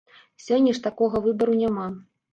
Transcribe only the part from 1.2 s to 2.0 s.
выбару няма.